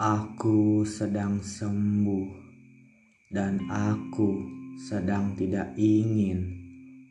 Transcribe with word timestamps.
Aku 0.00 0.80
sedang 0.88 1.44
sembuh, 1.44 2.32
dan 3.28 3.60
aku 3.68 4.32
sedang 4.88 5.36
tidak 5.36 5.76
ingin 5.76 6.40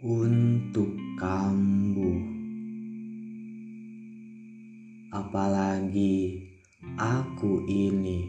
untuk 0.02 0.98
kambuh. 1.22 2.18
Apalagi 5.14 6.42
aku 6.98 7.62
ini 7.70 8.26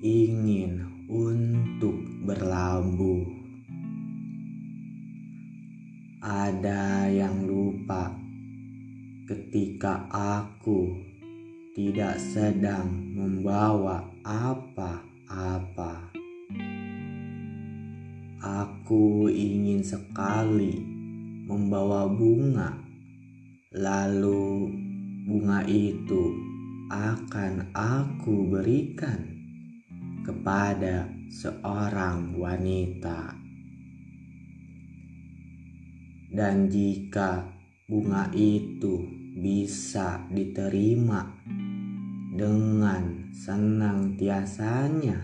ingin 0.00 0.80
untuk 1.04 2.00
berlabuh. 2.24 3.20
Ada 6.24 7.04
yang 7.12 7.44
lupa 7.44 8.16
ketika 9.28 10.08
aku 10.08 11.09
tidak 11.80 12.20
sedang 12.20 12.92
membawa 13.16 14.04
apa-apa. 14.20 16.12
Aku 18.36 19.32
ingin 19.32 19.80
sekali 19.80 20.76
membawa 21.48 22.04
bunga, 22.04 22.76
lalu 23.72 24.68
bunga 25.24 25.64
itu 25.64 26.36
akan 26.92 27.72
aku 27.72 28.44
berikan 28.52 29.40
kepada 30.28 31.08
seorang 31.32 32.36
wanita. 32.36 33.40
Dan 36.28 36.68
jika 36.68 37.48
bunga 37.88 38.28
itu 38.36 39.00
bisa 39.32 40.28
diterima 40.28 41.39
dengan 42.30 43.26
senang 43.34 44.14
tiasanya, 44.14 45.18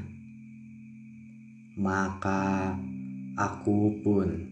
maka 1.78 2.74
aku 3.38 3.94
pun 4.02 4.42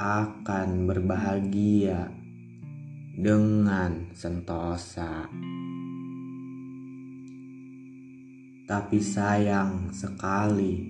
akan 0.00 0.88
berbahagia 0.88 2.08
dengan 3.12 4.08
sentosa. 4.16 5.28
Tapi 8.64 8.98
sayang 9.04 9.92
sekali, 9.92 10.88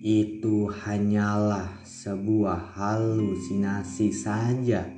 itu 0.00 0.64
hanyalah 0.68 1.84
sebuah 1.84 2.72
halusinasi 2.72 4.08
saja 4.16 4.88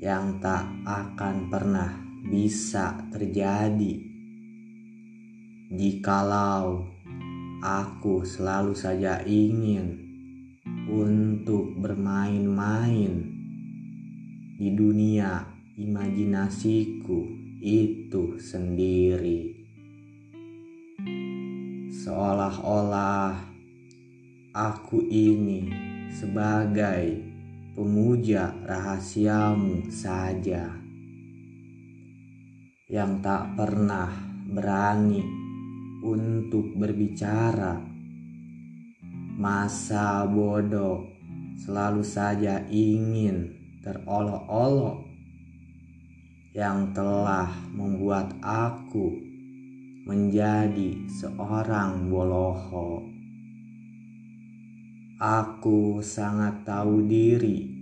yang 0.00 0.40
tak 0.40 0.68
akan 0.84 1.48
pernah 1.48 2.03
bisa 2.24 3.04
terjadi. 3.12 4.00
Jikalau 5.68 6.88
aku 7.60 8.24
selalu 8.24 8.72
saja 8.72 9.20
ingin 9.28 10.00
untuk 10.88 11.76
bermain-main 11.76 13.12
di 14.56 14.68
dunia 14.72 15.44
imajinasiku 15.76 17.26
itu 17.64 18.36
sendiri, 18.38 19.56
seolah-olah 21.90 23.34
aku 24.52 25.02
ini 25.08 25.72
sebagai 26.12 27.18
pemuja 27.74 28.54
rahasiamu 28.62 29.90
saja 29.90 30.83
yang 32.94 33.18
tak 33.18 33.58
pernah 33.58 34.06
berani 34.54 35.18
untuk 36.06 36.78
berbicara. 36.78 37.82
Masa 39.34 40.22
bodoh 40.30 41.02
selalu 41.58 42.06
saja 42.06 42.62
ingin 42.70 43.50
terolok-olok 43.82 45.10
yang 46.54 46.94
telah 46.94 47.50
membuat 47.74 48.30
aku 48.38 49.10
menjadi 50.06 50.94
seorang 51.10 52.06
boloho. 52.06 53.02
Aku 55.18 55.98
sangat 55.98 56.62
tahu 56.62 57.10
diri 57.10 57.74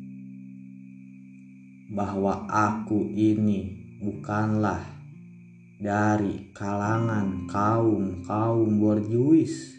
bahwa 1.92 2.48
aku 2.48 3.12
ini 3.12 3.76
bukanlah 4.00 4.91
dari 5.82 6.54
kalangan 6.54 7.50
kaum-kaum 7.50 8.78
borjuis. 8.78 9.74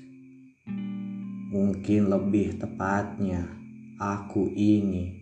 Mungkin 1.47 2.11
lebih 2.11 2.59
tepatnya 2.59 3.47
aku 3.95 4.51
ini 4.51 5.15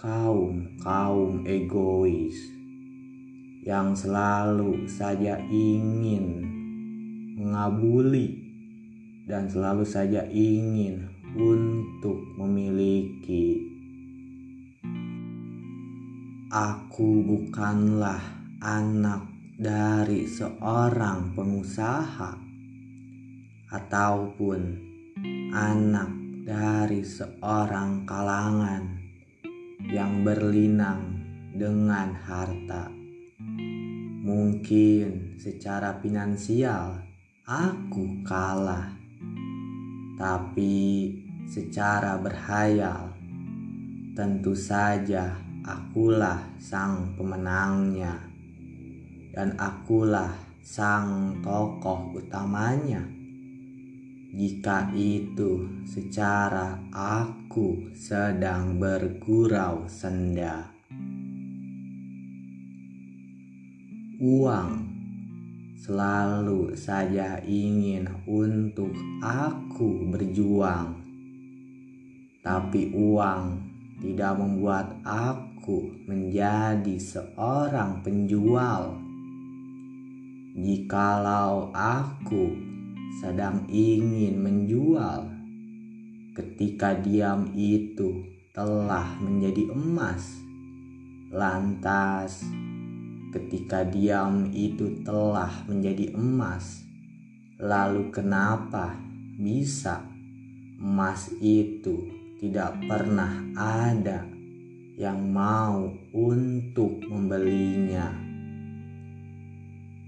kaum-kaum 0.00 1.44
egois 1.44 2.40
yang 3.68 3.92
selalu 3.92 4.88
saja 4.88 5.36
ingin 5.52 6.40
mengabuli 7.36 8.40
dan 9.28 9.44
selalu 9.44 9.84
saja 9.84 10.24
ingin 10.32 11.04
untuk 11.36 12.16
memiliki. 12.40 13.60
Aku 16.48 17.20
bukanlah 17.28 18.22
anak 18.64 19.33
dari 19.64 20.28
seorang 20.28 21.32
pengusaha 21.32 22.36
ataupun 23.72 24.60
anak 25.56 26.12
dari 26.44 27.00
seorang 27.00 28.04
kalangan 28.04 28.84
yang 29.88 30.20
berlinang 30.20 31.16
dengan 31.56 32.12
harta. 32.12 32.92
Mungkin 34.20 35.40
secara 35.40 35.96
finansial 35.96 37.00
aku 37.48 38.20
kalah, 38.20 38.92
tapi 40.20 41.08
secara 41.48 42.20
berhayal 42.20 43.16
tentu 44.12 44.52
saja 44.52 45.40
akulah 45.64 46.52
sang 46.60 47.16
pemenangnya 47.16 48.23
dan 49.34 49.58
akulah 49.58 50.30
sang 50.62 51.42
tokoh 51.42 52.14
utamanya. 52.14 53.02
Jika 54.34 54.90
itu 54.94 55.62
secara 55.86 56.78
aku 56.90 57.94
sedang 57.94 58.78
bergurau 58.78 59.86
senda. 59.86 60.74
Uang 64.18 64.90
selalu 65.78 66.74
saja 66.74 67.38
ingin 67.46 68.10
untuk 68.26 68.90
aku 69.22 70.10
berjuang. 70.10 70.98
Tapi 72.42 72.90
uang 72.90 73.42
tidak 74.02 74.34
membuat 74.40 74.98
aku 75.06 75.94
menjadi 76.10 76.96
seorang 76.98 78.02
penjual 78.02 79.03
Jikalau 80.54 81.74
aku 81.74 82.54
sedang 83.18 83.66
ingin 83.66 84.38
menjual, 84.38 85.26
ketika 86.30 86.94
diam 86.94 87.50
itu 87.58 88.22
telah 88.54 89.18
menjadi 89.18 89.74
emas, 89.74 90.38
lantas 91.34 92.46
ketika 93.34 93.82
diam 93.82 94.46
itu 94.54 95.02
telah 95.02 95.50
menjadi 95.66 96.14
emas, 96.14 96.86
lalu 97.58 98.14
kenapa 98.14 98.94
bisa 99.34 100.06
emas 100.78 101.34
itu 101.42 102.06
tidak 102.38 102.78
pernah 102.86 103.42
ada 103.58 104.22
yang 104.94 105.18
mau 105.34 105.90
untuk 106.14 107.02
membelinya? 107.10 108.23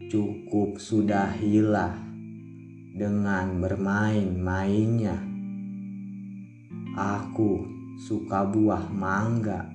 Cukup 0.07 0.79
sudah 0.79 1.35
hilah 1.35 1.99
dengan 2.95 3.59
bermain-mainnya. 3.59 5.19
Aku 6.95 7.67
suka 7.99 8.47
buah 8.47 8.87
mangga, 8.95 9.67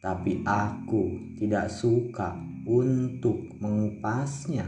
tapi 0.00 0.40
aku 0.48 1.36
tidak 1.36 1.68
suka 1.68 2.32
untuk 2.64 3.44
mengupasnya. 3.60 4.64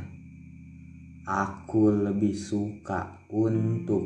Aku 1.24 1.88
lebih 1.88 2.36
suka 2.36 3.16
untuk 3.32 4.04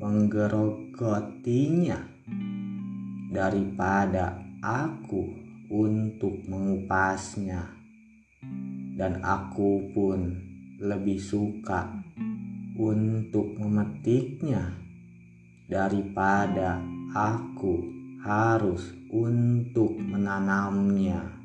menggerogotinya 0.00 2.00
daripada 3.28 4.40
aku 4.64 5.36
untuk 5.68 6.48
mengupasnya 6.48 7.77
dan 8.98 9.22
aku 9.22 9.94
pun 9.94 10.34
lebih 10.82 11.22
suka 11.22 11.86
untuk 12.74 13.54
memetiknya 13.54 14.74
daripada 15.70 16.82
aku 17.14 17.78
harus 18.26 18.90
untuk 19.14 19.94
menanamnya. 19.94 21.38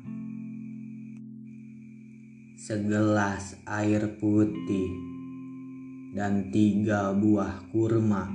Segelas 2.58 3.54
air 3.68 4.18
putih 4.18 4.90
dan 6.16 6.48
tiga 6.50 7.14
buah 7.14 7.70
kurma 7.70 8.34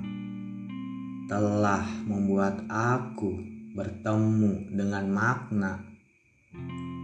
telah 1.26 1.86
membuat 2.06 2.66
aku 2.70 3.42
bertemu 3.74 4.70
dengan 4.74 5.06
makna. 5.10 5.89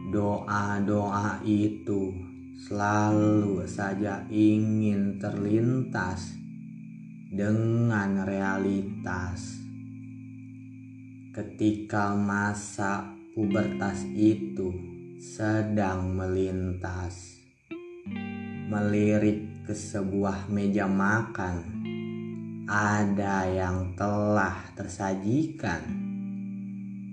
Doa-doa 0.05 1.41
itu 1.41 2.13
selalu 2.61 3.65
saja 3.65 4.21
ingin 4.29 5.17
terlintas 5.17 6.37
dengan 7.33 8.21
realitas. 8.21 9.59
Ketika 11.33 12.13
masa 12.13 13.17
pubertas 13.33 14.05
itu 14.13 14.71
sedang 15.19 16.13
melintas, 16.13 17.41
melirik 18.69 19.67
ke 19.67 19.73
sebuah 19.73 20.47
meja 20.47 20.85
makan, 20.85 21.83
ada 22.69 23.45
yang 23.45 23.97
telah 23.99 24.69
tersajikan, 24.77 25.81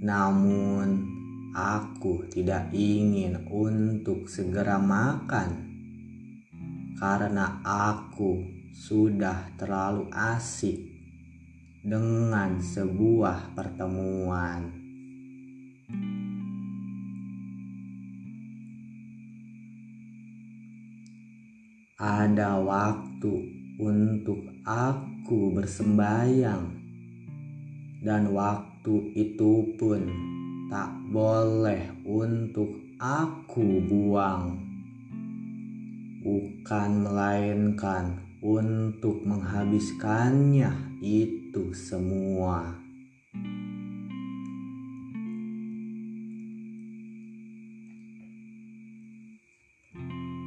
namun 0.00 1.11
aku 1.52 2.24
tidak 2.32 2.72
ingin 2.72 3.44
untuk 3.52 4.24
segera 4.28 4.80
makan 4.80 5.68
karena 6.96 7.60
aku 7.60 8.40
sudah 8.72 9.52
terlalu 9.60 10.08
asik 10.08 10.80
dengan 11.84 12.62
sebuah 12.62 13.52
pertemuan. 13.52 14.80
Ada 22.02 22.58
waktu 22.58 23.34
untuk 23.78 24.42
aku 24.66 25.54
bersembayang, 25.54 26.74
dan 28.02 28.30
waktu 28.34 29.14
itu 29.14 29.74
pun 29.78 30.10
tak 30.72 30.88
boleh 31.12 32.00
untuk 32.08 32.72
aku 32.96 33.84
buang, 33.84 34.56
bukan 36.24 36.90
melainkan 37.04 38.16
untuk 38.40 39.20
menghabiskannya 39.20 40.72
itu 41.04 41.76
semua. 41.76 42.72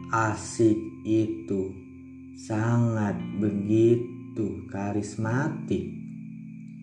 Asik 0.09 1.05
itu 1.05 1.69
sangat 2.33 3.13
begitu 3.37 4.65
karismatik, 4.73 5.85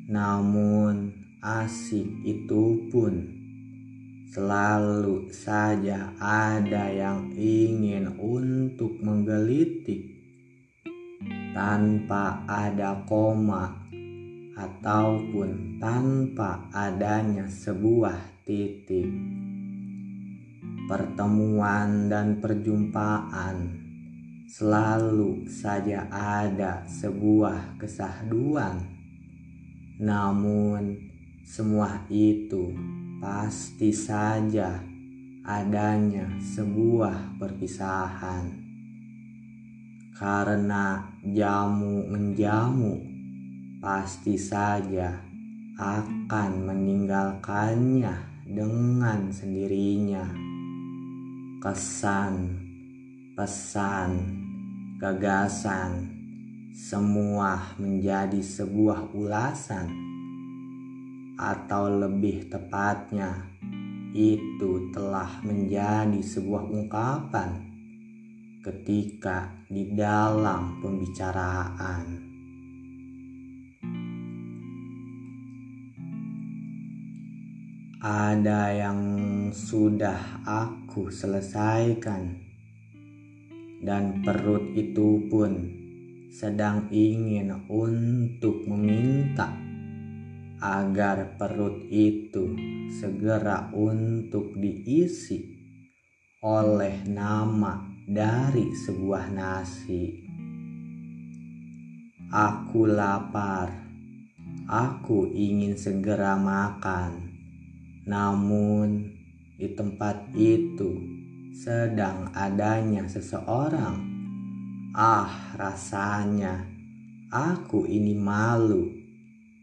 namun 0.06 1.21
asik 1.42 2.22
itu 2.22 2.86
pun 2.86 3.26
selalu 4.30 5.26
saja 5.34 6.14
ada 6.22 6.86
yang 6.86 7.34
ingin 7.34 8.14
untuk 8.14 9.02
menggelitik 9.02 10.06
tanpa 11.50 12.46
ada 12.46 13.02
koma 13.10 13.74
ataupun 14.54 15.82
tanpa 15.82 16.70
adanya 16.70 17.50
sebuah 17.50 18.46
titik. 18.46 19.10
Pertemuan 20.86 22.06
dan 22.06 22.38
perjumpaan 22.38 23.82
selalu 24.46 25.50
saja 25.50 26.06
ada 26.06 26.86
sebuah 26.86 27.82
kesahduan, 27.82 28.78
namun 29.98 31.11
semua 31.52 32.00
itu 32.08 32.72
pasti 33.20 33.92
saja 33.92 34.80
adanya 35.44 36.24
sebuah 36.40 37.36
perpisahan 37.36 38.48
karena 40.16 41.12
jamu 41.20 42.08
menjamu 42.08 43.04
pasti 43.84 44.40
saja 44.40 45.12
akan 45.76 46.72
meninggalkannya 46.72 48.14
dengan 48.48 49.28
sendirinya. 49.28 50.24
Kesan, 51.60 52.58
pesan, 53.36 54.10
gagasan, 54.98 56.10
semua 56.74 57.76
menjadi 57.78 58.40
sebuah 58.40 59.14
ulasan, 59.14 59.90
atau 61.36 61.88
lebih 61.88 62.52
tepatnya, 62.52 63.48
itu 64.12 64.92
telah 64.92 65.40
menjadi 65.40 66.20
sebuah 66.20 66.68
ungkapan 66.68 67.72
ketika 68.60 69.48
di 69.72 69.90
dalam 69.96 70.78
pembicaraan. 70.84 72.30
Ada 78.02 78.62
yang 78.74 79.00
sudah 79.54 80.42
aku 80.44 81.08
selesaikan, 81.08 82.34
dan 83.80 84.20
perut 84.20 84.74
itu 84.74 85.26
pun 85.30 85.80
sedang 86.28 86.90
ingin 86.90 87.54
untuk 87.70 88.66
meminta 88.66 89.71
agar 90.62 91.34
perut 91.34 91.90
itu 91.90 92.54
segera 93.02 93.66
untuk 93.74 94.54
diisi 94.54 95.42
oleh 96.38 97.02
nama 97.02 97.82
dari 98.06 98.70
sebuah 98.70 99.26
nasi. 99.34 100.22
Aku 102.30 102.86
lapar, 102.86 103.74
aku 104.70 105.34
ingin 105.34 105.74
segera 105.74 106.38
makan, 106.38 107.26
namun 108.06 109.18
di 109.58 109.66
tempat 109.74 110.30
itu 110.38 110.96
sedang 111.58 112.30
adanya 112.38 113.10
seseorang. 113.10 113.98
Ah, 114.94 115.52
rasanya 115.58 116.64
aku 117.28 117.84
ini 117.84 118.16
malu, 118.16 119.01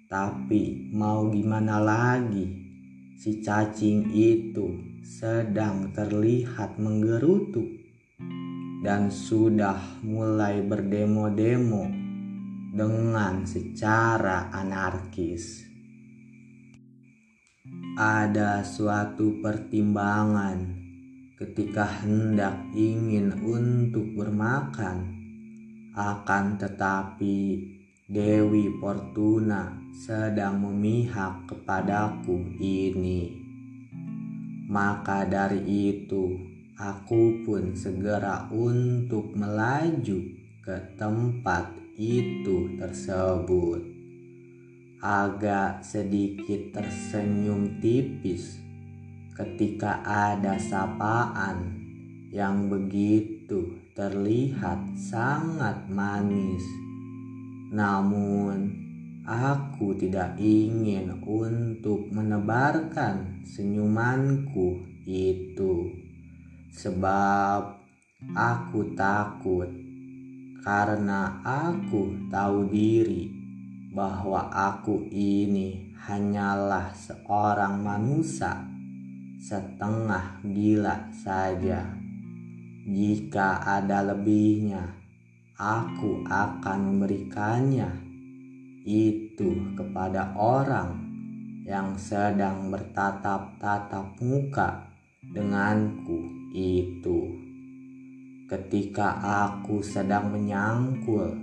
tapi 0.09 0.89
mau 0.89 1.29
gimana 1.29 1.77
lagi? 1.77 2.49
Si 3.13 3.45
cacing 3.45 4.09
itu 4.09 4.97
sedang 5.05 5.93
terlihat 5.93 6.81
menggerutu 6.81 7.61
dan 8.81 9.13
sudah 9.13 9.77
mulai 10.01 10.65
berdemo-demo 10.65 11.85
dengan 12.73 13.45
secara 13.45 14.49
anarkis. 14.49 15.69
Ada 17.93 18.65
suatu 18.65 19.37
pertimbangan 19.45 20.73
ketika 21.37 21.85
hendak 22.01 22.65
ingin 22.73 23.45
untuk 23.45 24.09
bermakan, 24.17 25.05
akan 25.93 26.57
tetapi 26.57 27.77
Dewi 28.09 28.73
Fortuna 28.81 29.77
sedang 29.93 30.65
memihak 30.65 31.45
kepadaku 31.45 32.57
ini. 32.57 33.37
Maka 34.65 35.29
dari 35.29 35.61
itu, 35.65 36.49
Aku 36.79 37.43
pun 37.43 37.75
segera 37.75 38.47
untuk 38.55 39.35
melaju 39.35 40.19
ke 40.63 40.95
tempat 40.95 41.75
itu 41.99 42.79
tersebut. 42.79 43.83
Agak 45.03 45.83
sedikit 45.83 46.79
tersenyum 46.79 47.83
tipis 47.83 48.63
ketika 49.35 49.99
ada 50.07 50.55
sapaan 50.55 51.75
yang 52.31 52.71
begitu 52.71 53.75
terlihat 53.91 54.79
sangat 54.95 55.83
manis. 55.91 56.88
Namun, 57.71 58.73
aku 59.25 59.95
tidak 59.95 60.35
ingin 60.41 61.21
untuk 61.23 62.09
menebarkan 62.09 63.45
senyumanku 63.45 64.83
itu 65.05 65.93
sebab 66.73 67.79
Aku 68.35 68.99
takut 68.99 69.71
karena 70.59 71.39
aku 71.39 72.27
tahu 72.27 72.67
diri 72.67 73.31
bahwa 73.95 74.51
aku 74.51 75.07
ini 75.07 75.95
hanyalah 75.95 76.91
seorang 76.91 77.79
manusia 77.79 78.59
setengah 79.39 80.43
gila 80.43 81.07
saja. 81.15 81.95
Jika 82.83 83.63
ada 83.63 84.03
lebihnya, 84.03 84.98
aku 85.59 86.23
akan 86.23 86.79
memberikannya. 86.95 87.91
Itu 88.87 89.75
kepada 89.75 90.31
orang 90.39 91.11
yang 91.67 91.99
sedang 91.99 92.71
bertatap-tatap 92.71 94.15
muka 94.23 94.87
denganku 95.19 96.49
itu. 96.55 97.35
Ketika 98.47 99.19
aku 99.19 99.83
sedang 99.83 100.31
menyangkul 100.31 101.37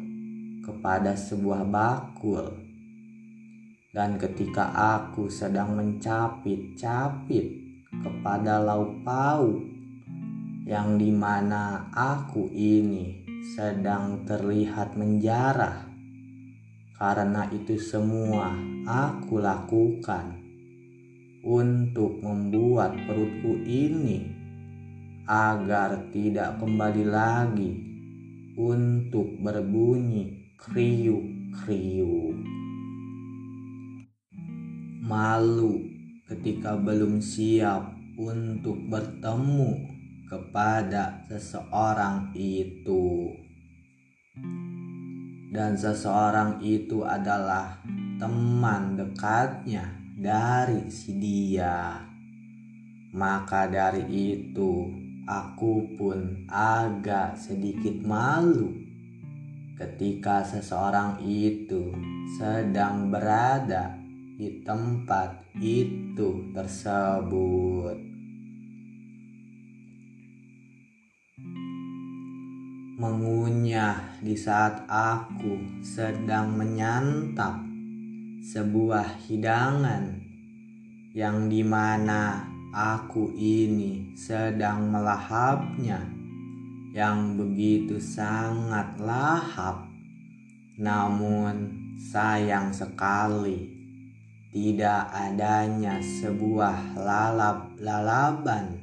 kepada 0.65 1.15
sebuah 1.15 1.63
bakul, 1.69 2.57
dan 3.95 4.19
ketika 4.19 4.73
aku 4.99 5.31
sedang 5.31 5.79
mencapit-capit 5.79 7.47
kepada 8.03 8.59
lauk 8.59 9.07
pauk, 9.07 9.63
yang 10.67 10.99
di 10.99 11.15
mana 11.15 11.87
aku 11.95 12.51
ini 12.51 13.26
sedang 13.55 14.27
terlihat 14.27 14.99
menjarah. 14.99 15.87
Karena 16.97 17.47
itu 17.55 17.79
semua 17.79 18.57
aku 18.89 19.39
lakukan 19.39 20.35
untuk 21.47 22.19
membuat 22.25 22.97
perutku 23.07 23.63
ini 23.63 24.27
agar 25.31 26.11
tidak 26.11 26.59
kembali 26.59 27.05
lagi 27.07 27.73
untuk 28.59 29.39
berbunyi 29.39 30.57
kriuk-kriuk. 30.59 32.35
Malu 35.07 35.87
ketika 36.27 36.75
belum 36.75 37.23
siap 37.23 37.95
untuk 38.19 38.81
bertemu 38.91 39.96
kepada 40.27 41.23
seseorang 41.31 42.35
itu. 42.35 43.33
Dan 45.51 45.79
seseorang 45.79 46.61
itu 46.61 47.07
adalah 47.07 47.81
teman 48.21 48.99
dekatnya 48.99 49.97
dari 50.19 50.91
si 50.93 51.17
dia. 51.17 52.05
Maka 53.17 53.65
dari 53.71 54.05
itu, 54.13 55.07
Aku 55.27 55.99
pun 55.99 56.47
agak 56.47 57.35
sedikit 57.35 57.99
malu 58.07 58.71
ketika 59.75 60.47
seseorang 60.47 61.19
itu 61.19 61.91
sedang 62.39 63.11
berada 63.11 63.99
di 64.39 64.63
tempat 64.63 65.43
itu 65.59 66.47
tersebut. 66.55 68.06
Mengunyah 72.97 74.25
di 74.25 74.33
saat 74.33 74.89
aku 74.89 75.85
sedang 75.85 76.57
menyantap 76.57 77.61
sebuah 78.41 79.21
hidangan 79.29 80.17
yang 81.13 81.53
di 81.53 81.61
mana 81.61 82.49
aku 82.73 83.37
ini 83.37 84.17
sedang 84.17 84.89
melahapnya 84.89 86.09
yang 86.97 87.37
begitu 87.37 88.01
sangat 88.01 88.97
lahap. 88.97 89.85
Namun 90.81 91.77
sayang 92.01 92.73
sekali 92.73 93.77
tidak 94.57 95.13
adanya 95.13 96.01
sebuah 96.01 96.97
lalap-lalaban 96.97 98.81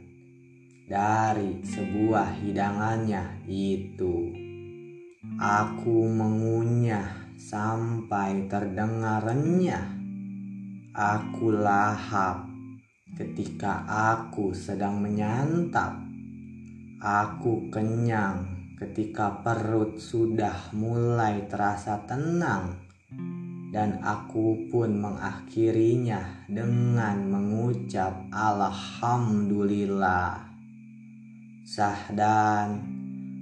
dari 0.88 1.60
sebuah 1.64 2.40
hidangannya 2.40 3.44
itu. 3.50 4.32
Aku 5.40 6.08
mengunyah 6.08 7.36
sampai 7.36 8.48
terdengar 8.48 9.24
renyah. 9.24 10.00
Aku 10.94 11.50
lahap 11.50 12.54
Ketika 13.14 13.86
aku 13.86 14.58
sedang 14.58 14.98
menyantap, 14.98 16.02
aku 16.98 17.70
kenyang 17.70 18.74
ketika 18.74 19.38
perut 19.46 20.02
sudah 20.02 20.74
mulai 20.74 21.46
terasa 21.46 22.02
tenang, 22.10 22.74
dan 23.70 24.02
aku 24.02 24.66
pun 24.66 24.98
mengakhirinya 24.98 26.50
dengan 26.50 27.22
mengucap 27.30 28.34
"Alhamdulillah". 28.34 30.53
Sahdan, 31.64 32.84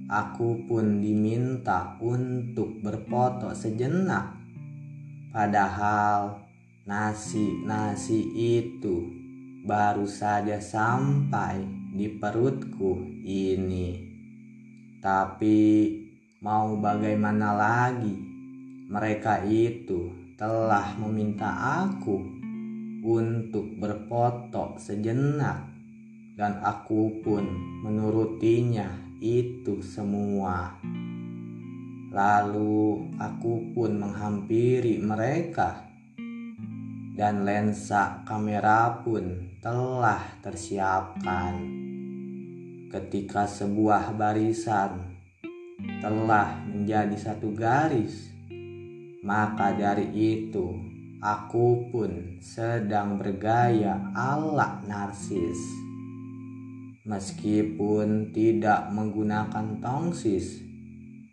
aku 0.05 0.69
pun 0.69 1.01
diminta 1.01 1.97
untuk 1.97 2.77
berfoto 2.77 3.49
sejenak, 3.57 4.37
padahal 5.33 6.45
nasi-nasi 6.85 8.21
itu 8.61 9.09
baru 9.65 10.05
saja 10.05 10.61
sampai 10.61 11.65
di 11.97 12.13
perutku 12.13 13.01
ini. 13.25 13.97
Tapi 15.01 15.59
mau 16.45 16.77
bagaimana 16.77 17.57
lagi, 17.57 18.13
mereka 18.85 19.41
itu 19.49 20.13
telah 20.37 20.93
meminta 21.01 21.49
aku 21.89 22.21
untuk 23.01 23.65
berfoto 23.81 24.77
sejenak 24.77 25.70
dan 26.35 26.63
aku 26.63 27.21
pun 27.21 27.43
menurutinya 27.83 28.87
itu 29.21 29.83
semua. 29.85 30.79
Lalu 32.11 33.15
aku 33.21 33.71
pun 33.71 33.91
menghampiri 33.95 34.99
mereka. 34.99 35.87
Dan 37.11 37.45
lensa 37.45 38.23
kamera 38.25 39.03
pun 39.03 39.55
telah 39.61 40.41
tersiapkan. 40.41 41.53
Ketika 42.91 43.45
sebuah 43.45 44.15
barisan 44.17 45.11
telah 46.01 46.61
menjadi 46.65 47.13
satu 47.13 47.53
garis 47.53 48.31
maka 49.21 49.69
dari 49.77 50.09
itu 50.17 50.81
aku 51.21 51.93
pun 51.93 52.41
sedang 52.41 53.21
bergaya 53.21 54.01
ala 54.17 54.81
narsis 54.89 55.90
meskipun 57.07 58.29
tidak 58.35 58.89
menggunakan 58.93 59.81
tongsis 59.81 60.61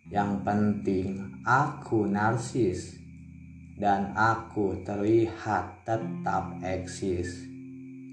yang 0.08 0.40
penting 0.40 1.42
aku 1.44 2.08
narsis 2.08 2.96
dan 3.78 4.16
aku 4.16 4.80
terlihat 4.82 5.84
tetap 5.84 6.56
eksis 6.64 7.48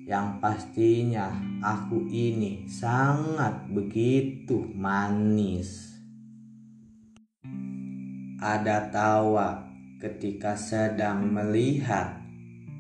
yang 0.06 0.38
pastinya 0.38 1.34
aku 1.66 2.06
ini 2.14 2.70
sangat 2.70 3.66
begitu 3.74 4.70
manis. 4.78 5.98
Ada 8.38 8.94
tawa 8.94 9.66
ketika 9.98 10.54
sedang 10.54 11.34
melihat 11.34 12.22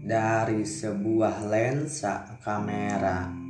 dari 0.06 0.62
sebuah 0.62 1.50
lensa 1.50 2.38
kamera, 2.46 3.45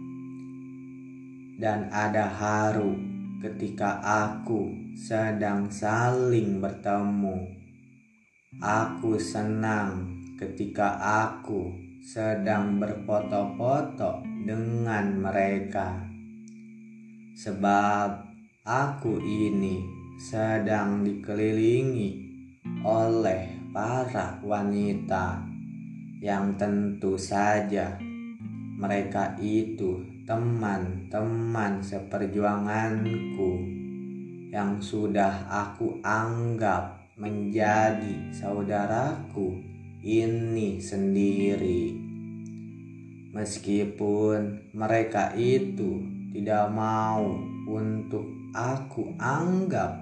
dan 1.56 1.88
ada 1.92 2.28
haru 2.28 3.00
ketika 3.40 4.04
aku 4.04 4.92
sedang 4.96 5.72
saling 5.72 6.60
bertemu. 6.60 7.56
Aku 8.60 9.20
senang 9.20 10.24
ketika 10.40 10.96
aku 11.28 11.76
sedang 12.00 12.80
berfoto-foto 12.80 14.24
dengan 14.48 15.20
mereka, 15.20 16.00
sebab 17.36 18.24
aku 18.64 19.20
ini 19.20 19.84
sedang 20.16 21.04
dikelilingi 21.04 22.10
oleh 22.88 23.60
para 23.76 24.40
wanita 24.40 25.44
yang 26.24 26.56
tentu 26.56 27.20
saja 27.20 28.00
mereka 28.80 29.36
itu 29.44 30.15
teman-teman 30.26 31.86
seperjuanganku 31.86 33.62
yang 34.50 34.82
sudah 34.82 35.46
aku 35.46 36.02
anggap 36.02 36.98
menjadi 37.14 38.34
saudaraku 38.34 39.62
ini 40.02 40.82
sendiri. 40.82 41.94
Meskipun 43.38 44.74
mereka 44.74 45.38
itu 45.38 46.02
tidak 46.34 46.74
mau 46.74 47.38
untuk 47.70 48.26
aku 48.58 49.14
anggap 49.22 50.02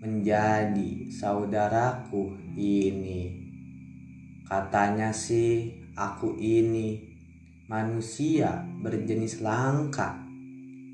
menjadi 0.00 1.12
saudaraku 1.12 2.32
ini. 2.56 3.44
Katanya 4.48 5.12
sih 5.12 5.68
aku 5.92 6.32
ini 6.40 7.13
manusia 7.64 8.60
berjenis 8.84 9.40
langka 9.40 10.20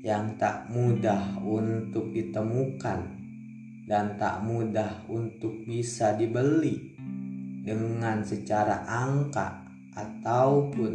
yang 0.01 0.39
tak 0.39 0.71
mudah 0.71 1.35
untuk 1.43 2.15
ditemukan 2.15 2.99
dan 3.85 4.15
tak 4.15 4.39
mudah 4.47 5.03
untuk 5.11 5.67
bisa 5.67 6.15
dibeli 6.15 6.95
dengan 7.61 8.23
secara 8.23 8.87
angka 8.87 9.67
ataupun 9.93 10.93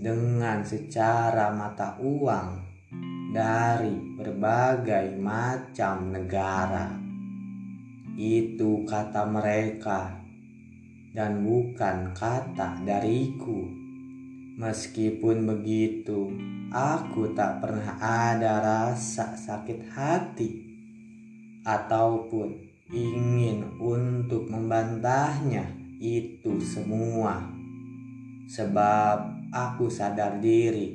dengan 0.00 0.64
secara 0.64 1.52
mata 1.52 2.00
uang 2.00 2.50
dari 3.30 3.92
berbagai 4.16 5.20
macam 5.20 6.16
negara. 6.16 6.96
Itu 8.12 8.84
kata 8.88 9.24
mereka, 9.28 10.20
dan 11.12 11.44
bukan 11.44 12.12
kata 12.12 12.82
dariku. 12.84 13.81
Meskipun 14.62 15.42
begitu, 15.42 16.30
aku 16.70 17.34
tak 17.34 17.58
pernah 17.58 17.98
ada 17.98 18.62
rasa 18.62 19.34
sakit 19.34 19.90
hati 19.90 20.50
ataupun 21.66 22.62
ingin 22.94 23.74
untuk 23.82 24.46
membantahnya 24.46 25.66
itu 25.98 26.62
semua. 26.62 27.42
Sebab 28.46 29.50
aku 29.50 29.90
sadar 29.90 30.38
diri 30.38 30.94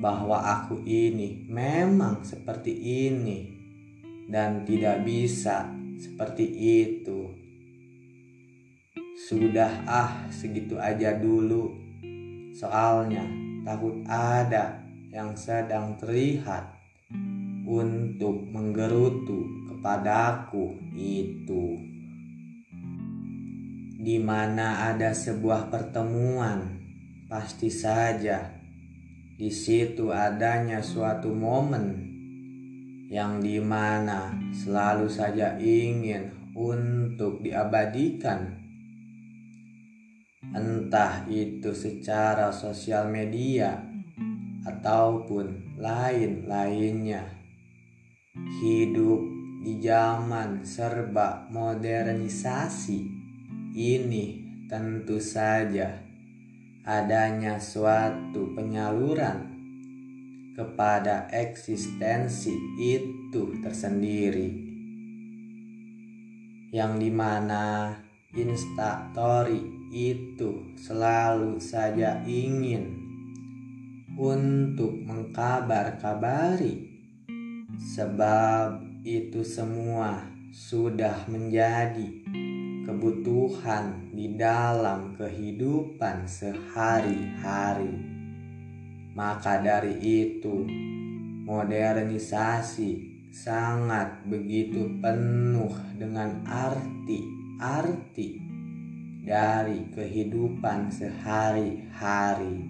bahwa 0.00 0.40
aku 0.40 0.80
ini 0.88 1.44
memang 1.52 2.24
seperti 2.24 2.72
ini 2.72 3.38
dan 4.24 4.64
tidak 4.64 5.04
bisa 5.04 5.68
seperti 6.00 6.48
itu. 6.48 7.28
Sudah 9.28 9.84
ah 9.84 10.32
segitu 10.32 10.80
aja 10.80 11.12
dulu. 11.12 11.87
Soalnya 12.58 13.22
takut 13.62 14.02
ada 14.10 14.82
yang 15.14 15.38
sedang 15.38 15.94
terlihat 15.94 16.74
untuk 17.62 18.50
menggerutu 18.50 19.46
kepadaku 19.70 20.74
itu. 20.98 21.78
Di 24.02 24.18
mana 24.18 24.90
ada 24.90 25.14
sebuah 25.14 25.70
pertemuan, 25.70 26.82
pasti 27.30 27.70
saja 27.70 28.58
di 29.38 29.54
situ 29.54 30.10
adanya 30.10 30.82
suatu 30.82 31.30
momen 31.30 32.10
yang 33.06 33.38
di 33.38 33.62
mana 33.62 34.34
selalu 34.50 35.06
saja 35.06 35.54
ingin 35.62 36.34
untuk 36.58 37.38
diabadikan 37.38 38.57
entah 40.56 41.28
itu 41.28 41.76
secara 41.76 42.48
sosial 42.52 43.08
media 43.12 43.84
ataupun 44.64 45.76
lain-lainnya. 45.80 47.24
Hidup 48.62 49.20
di 49.64 49.82
zaman 49.82 50.62
serba 50.62 51.50
modernisasi 51.50 53.00
ini 53.74 54.26
tentu 54.70 55.18
saja 55.18 55.98
adanya 56.86 57.58
suatu 57.58 58.54
penyaluran 58.54 59.50
kepada 60.54 61.28
eksistensi 61.30 62.54
itu 62.80 63.58
tersendiri 63.62 64.50
yang 66.74 67.00
di 67.00 67.08
mana 67.08 67.94
instastory 68.34 69.77
itu 69.88 70.76
selalu 70.76 71.56
saja 71.56 72.20
ingin 72.28 73.08
untuk 74.18 74.90
mengkabar-kabari. 75.06 76.90
Sebab 77.78 78.82
itu 79.06 79.46
semua 79.46 80.26
sudah 80.50 81.14
menjadi 81.30 82.10
kebutuhan 82.88 84.10
di 84.10 84.34
dalam 84.34 85.14
kehidupan 85.14 86.26
sehari-hari. 86.26 87.94
Maka 89.14 89.62
dari 89.62 89.94
itu 90.02 90.66
modernisasi 91.46 92.90
sangat 93.30 94.26
begitu 94.26 94.98
penuh 94.98 95.70
dengan 95.94 96.42
arti-arti 96.48 98.47
dari 99.28 99.84
kehidupan 99.92 100.88
sehari-hari. 100.88 102.64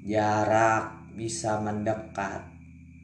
Jarak 0.00 1.12
bisa 1.12 1.60
mendekat, 1.60 2.40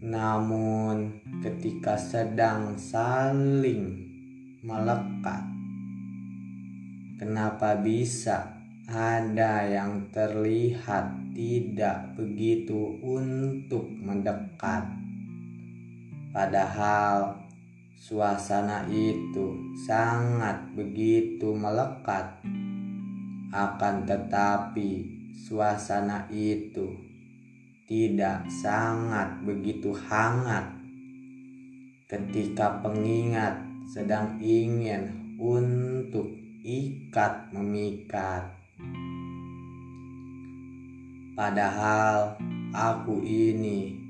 namun 0.01 1.21
ketika 1.45 2.01
sedang 2.01 2.81
saling 2.81 4.01
melekat, 4.65 5.45
kenapa 7.21 7.77
bisa 7.85 8.65
ada 8.89 9.69
yang 9.69 10.09
terlihat 10.09 11.37
tidak 11.37 12.17
begitu 12.17 12.97
untuk 13.05 13.93
mendekat? 13.93 14.89
Padahal 16.33 17.46
Suasana 17.97 18.85
itu 18.93 19.73
sangat 19.89 20.69
begitu 20.77 21.57
melekat, 21.57 22.45
akan 23.49 24.05
tetapi 24.05 25.17
suasana 25.33 26.29
itu 26.29 26.93
tidak 27.89 28.45
sangat 28.53 29.41
begitu 29.49 29.97
hangat 29.97 30.77
ketika 32.05 32.85
pengingat 32.85 33.65
sedang 33.89 34.37
ingin 34.45 35.33
untuk 35.41 36.29
ikat 36.61 37.49
memikat. 37.57 38.45
Padahal 41.33 42.37
aku 42.77 43.25
ini 43.25 44.06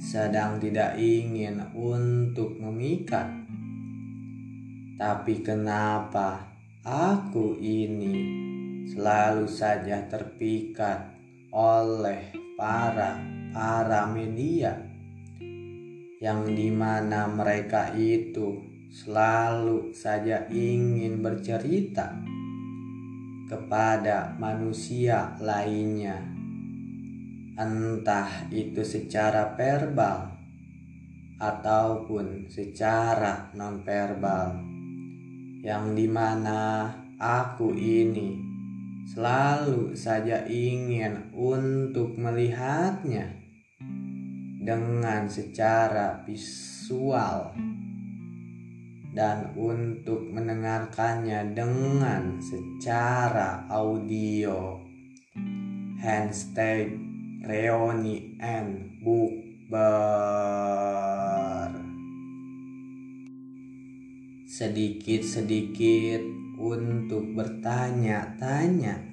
sedang 0.00 0.56
tidak 0.56 0.96
ingin 0.96 1.60
untuk 1.76 2.56
memikat. 2.56 3.28
Tapi 4.96 5.44
kenapa 5.44 6.56
aku 6.80 7.60
ini 7.60 8.16
selalu 8.88 9.44
saja 9.44 10.00
terpikat 10.08 11.04
oleh 11.52 12.32
para 12.56 13.20
para 13.52 14.08
media 14.08 14.72
yang 16.20 16.48
di 16.48 16.72
mana 16.72 17.28
mereka 17.28 17.92
itu 17.92 18.56
selalu 18.88 19.92
saja 19.92 20.48
ingin 20.48 21.20
bercerita 21.20 22.16
kepada 23.52 24.32
manusia 24.40 25.36
lainnya 25.40 26.39
entah 27.60 28.48
itu 28.48 28.80
secara 28.80 29.52
verbal 29.52 30.32
ataupun 31.36 32.48
secara 32.48 33.52
nonverbal. 33.52 34.56
Yang 35.60 35.84
di 35.92 36.06
mana 36.08 36.88
aku 37.20 37.76
ini 37.76 38.40
selalu 39.12 39.92
saja 39.92 40.48
ingin 40.48 41.28
untuk 41.36 42.16
melihatnya 42.16 43.28
dengan 44.60 45.28
secara 45.28 46.24
visual 46.24 47.52
dan 49.12 49.52
untuk 49.52 50.24
mendengarkannya 50.32 51.52
dengan 51.52 52.40
secara 52.40 53.68
audio. 53.68 54.80
Hashtag 56.00 57.09
reuni 57.40 58.36
and 58.36 59.00
bukber 59.00 59.80
sedikit-sedikit 64.60 66.20
untuk 66.60 67.32
bertanya-tanya. 67.32 69.08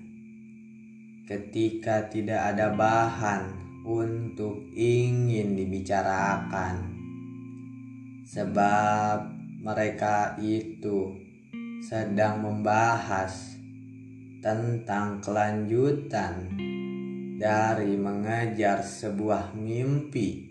Ketika 1.23 2.11
tidak 2.11 2.51
ada 2.51 2.75
bahan 2.75 3.67
untuk 3.87 4.67
ingin 4.75 5.55
dibicarakan. 5.55 6.99
Sebab 8.27 9.23
mereka 9.63 10.35
itu 10.43 11.15
sedang 11.79 12.43
membahas 12.43 13.55
tentang 14.43 15.23
kelanjutan 15.23 16.51
dari 17.37 17.93
mengejar 17.93 18.81
sebuah 18.81 19.53
mimpi 19.53 20.49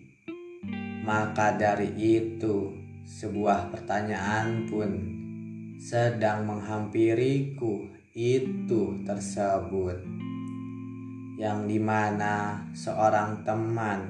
Maka 1.03 1.55
dari 1.55 1.95
itu, 1.99 2.75
sebuah 3.07 3.71
pertanyaan 3.71 4.67
pun 4.67 4.91
sedang 5.79 6.47
menghampiriku 6.47 7.87
itu 8.11 9.03
tersebut. 9.07 10.03
Yang 11.39 11.59
di 11.71 11.79
mana 11.79 12.67
seorang 12.75 13.47
teman 13.47 14.03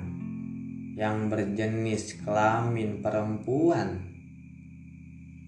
yang 0.96 1.28
berjenis 1.28 2.16
kelamin 2.24 3.04
perempuan 3.04 4.00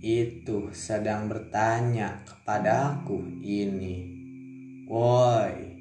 itu 0.04 0.68
sedang 0.76 1.32
bertanya 1.32 2.20
kepadaku 2.28 3.24
ini 3.40 3.96
Woi 4.84 5.77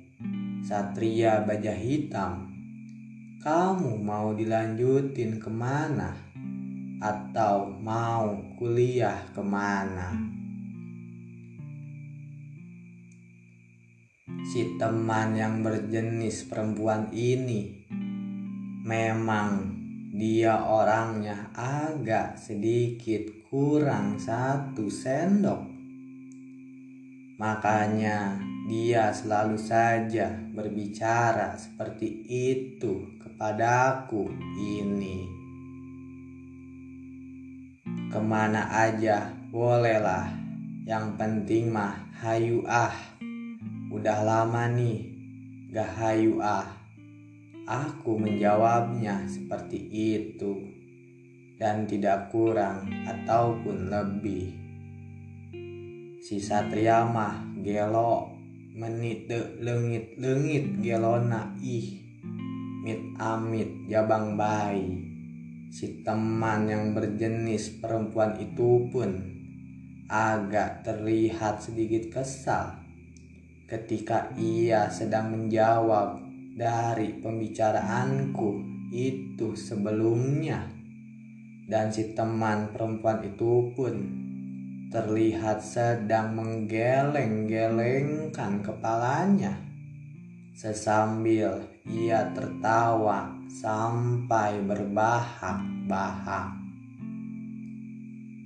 Satria 0.65 1.46
Baja 1.46 1.76
Hitam 1.76 2.50
Kamu 3.43 4.02
mau 4.02 4.34
dilanjutin 4.34 5.38
ke 5.38 5.50
mana? 5.52 6.15
Atau 6.98 7.78
mau 7.78 8.34
kuliah 8.58 9.30
ke 9.36 9.43
mana? 9.46 10.38
si 14.48 14.80
teman 14.80 15.36
yang 15.36 15.60
berjenis 15.60 16.48
perempuan 16.48 17.12
ini 17.12 17.84
memang 18.88 19.76
dia 20.15 20.63
orangnya 20.63 21.52
agak 21.52 22.39
sedikit 22.39 23.28
kurang 23.52 24.15
satu 24.15 24.88
sendok. 24.88 25.67
Makanya 27.38 28.39
dia 28.67 29.15
selalu 29.15 29.56
saja 29.56 30.27
berbicara 30.51 31.56
seperti 31.56 32.27
itu 32.27 33.15
kepadaku 33.15 34.27
ini. 34.60 35.23
Ke 38.12 38.19
mana 38.19 38.67
aja 38.67 39.32
bolehlah, 39.47 40.27
yang 40.84 41.15
penting 41.15 41.71
mah 41.71 42.12
hayu 42.19 42.67
ah. 42.67 42.91
Udah 43.88 44.19
lama 44.27 44.67
nih, 44.67 45.15
gak 45.71 45.91
hayu 45.95 46.43
ah. 46.43 46.67
Aku 47.63 48.19
menjawabnya 48.19 49.32
seperti 49.32 49.80
itu 49.80 50.75
dan 51.56 51.88
tidak 51.88 52.36
kurang 52.36 52.84
ataupun 53.08 53.88
lebih. 53.88 54.51
Si 56.19 56.43
Satria 56.43 57.08
mah 57.08 57.47
gelo 57.63 58.37
menit 58.78 59.26
de 59.26 59.58
lengit 59.58 60.13
lengit 60.22 60.78
gelona 60.86 61.58
ih. 61.66 61.98
Mit 62.86 63.18
amit 63.18 63.90
jabang 63.90 64.38
bayi. 64.38 65.02
Si 65.74 66.06
teman 66.06 66.70
yang 66.70 66.94
berjenis 66.94 67.82
perempuan 67.82 68.38
itu 68.38 68.88
pun 68.94 69.12
agak 70.08 70.88
terlihat 70.88 71.60
sedikit 71.60 72.22
kesal 72.22 72.80
ketika 73.68 74.32
ia 74.40 74.88
sedang 74.88 75.36
menjawab 75.36 76.24
dari 76.56 77.18
pembicaraanku 77.18 78.50
itu 78.94 79.58
sebelumnya. 79.58 80.70
Dan 81.68 81.92
si 81.92 82.16
teman 82.16 82.72
perempuan 82.72 83.26
itu 83.28 83.76
pun 83.76 83.94
terlihat 84.88 85.60
sedang 85.60 86.39
menggeleng-gelengkan 86.39 88.63
kepalanya 88.63 89.67
sesambil 90.58 91.69
ia 91.86 92.34
tertawa 92.34 93.30
sampai 93.45 94.58
berbahak-bahak. 94.65 96.58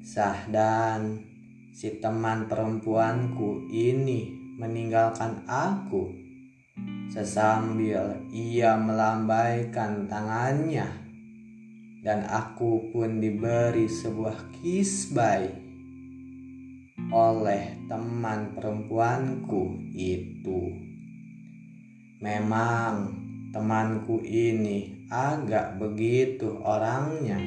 Sah 0.04 0.44
dan 0.52 1.24
si 1.72 2.04
teman 2.04 2.52
perempuanku 2.52 3.72
ini 3.72 4.28
meninggalkan 4.60 5.48
aku. 5.48 6.20
Sesambil 7.08 8.28
ia 8.32 8.76
melambaikan 8.76 10.12
tangannya, 10.12 10.88
dan 12.04 12.28
aku 12.28 12.92
pun 12.92 13.20
diberi 13.20 13.88
sebuah 13.88 14.52
kisbai 14.60 15.71
oleh 17.12 17.86
teman 17.86 18.56
perempuanku 18.58 19.94
itu. 19.94 20.72
Memang 22.24 23.14
temanku 23.54 24.24
ini 24.24 25.06
agak 25.12 25.78
begitu 25.78 26.58
orangnya, 26.64 27.38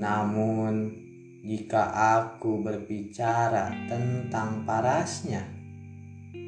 namun 0.00 0.96
jika 1.44 1.92
aku 2.16 2.64
berbicara 2.64 3.72
tentang 3.86 4.64
parasnya, 4.64 5.60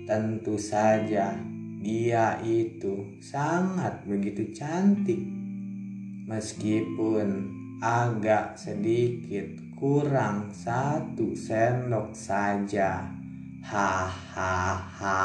Tentu 0.02 0.58
saja 0.58 1.30
dia 1.78 2.34
itu 2.42 3.22
sangat 3.22 4.02
begitu 4.02 4.50
cantik. 4.50 5.22
Meskipun 6.26 7.54
agak 7.78 8.58
sedikit 8.58 9.61
kurang 9.82 10.46
satu 10.54 11.34
sendok 11.34 12.14
saja. 12.14 13.02
Hahaha. 13.66 15.18